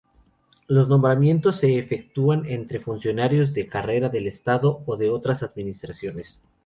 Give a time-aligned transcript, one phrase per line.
[0.65, 6.39] Los nombramientos se efectúan entre funcionarios de carrera del Estado, o de otras Administraciones.